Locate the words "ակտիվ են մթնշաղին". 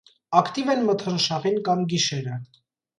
0.39-1.63